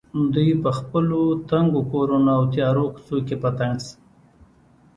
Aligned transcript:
دوی 0.33 0.49
په 0.63 0.69
خپلو 0.79 1.21
تنګو 1.49 1.81
کورونو 1.91 2.29
او 2.37 2.41
تیارو 2.53 2.85
کوڅو 2.93 3.17
کې 3.27 3.35
په 3.43 3.49
تنګ 3.57 3.75
شي. 3.85 3.95